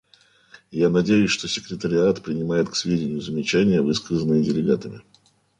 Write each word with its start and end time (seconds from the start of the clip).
Я 0.71 0.89
надеюсь, 0.89 1.29
что 1.29 1.47
секретариат 1.47 2.23
принимает 2.23 2.67
к 2.69 2.75
сведению 2.75 3.21
замечания, 3.21 3.83
высказанные 3.83 4.43
делегатами. 4.43 5.01